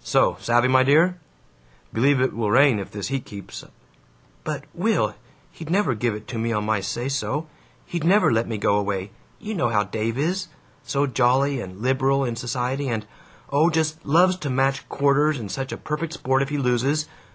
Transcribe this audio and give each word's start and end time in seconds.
So, 0.00 0.38
savvy, 0.40 0.68
my 0.68 0.82
dear? 0.82 1.18
Believe 1.92 2.18
it 2.18 2.32
will 2.32 2.50
rain 2.50 2.78
if 2.78 2.90
this 2.90 3.08
heat 3.08 3.26
keeps" 3.26 3.62
"But, 4.50 4.64
Will, 4.72 5.14
he'd 5.52 5.68
never 5.68 5.92
give 5.94 6.14
it 6.14 6.26
to 6.28 6.38
me 6.38 6.52
on 6.52 6.64
my 6.64 6.80
say 6.80 7.06
so. 7.06 7.48
He'd 7.84 8.02
never 8.02 8.32
let 8.32 8.48
me 8.48 8.56
go 8.56 8.78
away. 8.78 9.10
You 9.38 9.52
know 9.52 9.68
how 9.68 9.84
Dave 9.84 10.16
is: 10.16 10.48
so 10.84 11.06
jolly 11.06 11.60
and 11.60 11.82
liberal 11.82 12.24
in 12.24 12.34
society, 12.34 12.88
and 12.88 13.04
oh, 13.52 13.68
just 13.68 14.06
LOVES 14.06 14.38
to 14.38 14.48
match 14.48 14.88
quarters, 14.88 15.38
and 15.38 15.52
such 15.52 15.70
a 15.70 15.76
perfect 15.76 16.14
sport 16.14 16.40
if 16.40 16.48
he 16.48 16.56
loses! 16.56 17.06